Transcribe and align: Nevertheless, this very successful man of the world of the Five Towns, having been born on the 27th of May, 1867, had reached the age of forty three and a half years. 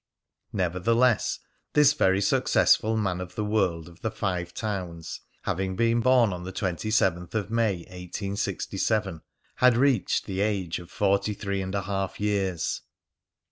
Nevertheless, 0.51 1.37
this 1.73 1.93
very 1.93 2.21
successful 2.21 2.97
man 2.97 3.21
of 3.21 3.35
the 3.35 3.45
world 3.45 3.87
of 3.87 4.01
the 4.01 4.09
Five 4.09 4.51
Towns, 4.51 5.19
having 5.43 5.75
been 5.75 5.99
born 5.99 6.33
on 6.33 6.43
the 6.43 6.51
27th 6.51 7.35
of 7.35 7.51
May, 7.51 7.81
1867, 7.81 9.21
had 9.57 9.77
reached 9.77 10.25
the 10.25 10.39
age 10.41 10.79
of 10.79 10.89
forty 10.89 11.35
three 11.35 11.61
and 11.61 11.75
a 11.75 11.83
half 11.83 12.19
years. 12.19 12.81